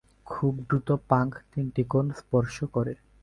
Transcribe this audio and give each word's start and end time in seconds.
খুব 0.27 0.53
দ্রুত 0.67 0.89
পাংক 1.09 1.31
তিনটি 1.51 1.81
কোণ 1.91 2.05
স্পর্শ 2.19 2.55
করে। 2.75 2.93